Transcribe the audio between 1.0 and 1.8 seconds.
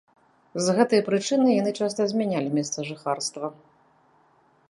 прычына яны